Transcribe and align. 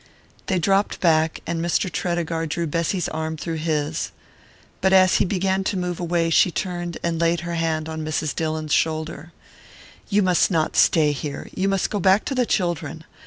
They 0.47 0.57
dropped 0.57 0.99
back, 0.99 1.41
and 1.45 1.63
Mr. 1.63 1.87
Tredegar 1.87 2.47
drew 2.47 2.65
Bessy's 2.65 3.07
arm 3.09 3.37
through 3.37 3.57
his; 3.57 4.09
but 4.81 4.93
as 4.93 5.17
he 5.17 5.25
began 5.25 5.63
to 5.65 5.77
move 5.77 5.99
away 5.99 6.31
she 6.31 6.49
turned 6.49 6.97
and 7.03 7.21
laid 7.21 7.41
her 7.41 7.53
hand 7.53 7.87
on 7.87 8.03
Mrs. 8.03 8.35
Dillon's 8.35 8.73
shoulder. 8.73 9.31
"You 10.09 10.23
must 10.23 10.49
not 10.49 10.75
stay 10.75 11.11
here 11.11 11.49
you 11.53 11.69
must 11.69 11.91
go 11.91 11.99
back 11.99 12.25
to 12.25 12.33
the 12.33 12.47
children. 12.47 13.03